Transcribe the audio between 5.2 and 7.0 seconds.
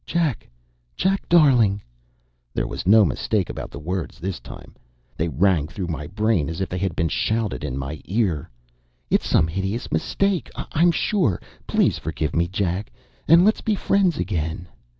rang through my brain as if they had